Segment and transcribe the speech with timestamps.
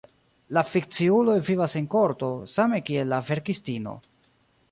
[0.57, 3.97] La fikciuloj vivas en korto, same kiel la verkistino.